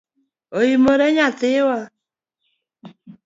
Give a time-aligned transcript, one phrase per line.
[0.57, 1.77] Oimore nyathiwa?